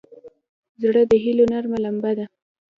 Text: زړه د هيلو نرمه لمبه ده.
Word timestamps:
زړه 0.81 1.01
د 1.09 1.11
هيلو 1.23 1.45
نرمه 1.51 1.77
لمبه 1.83 2.11
ده. 2.17 2.25